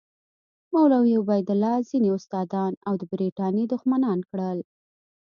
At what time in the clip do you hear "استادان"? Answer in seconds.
2.17-2.71